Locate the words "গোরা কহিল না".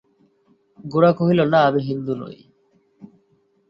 0.85-1.59